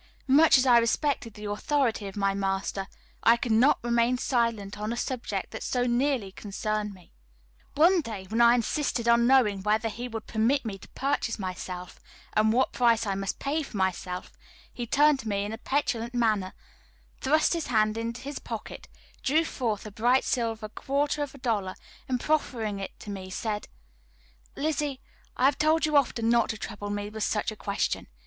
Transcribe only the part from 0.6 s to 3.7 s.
I respected the authority of my master, I could